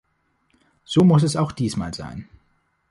So 0.83 1.03
muss 1.03 1.21
es 1.21 1.35
auch 1.35 1.51
diesmal 1.51 1.93
sein. 1.93 2.27